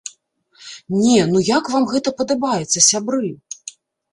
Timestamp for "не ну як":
1.01-1.69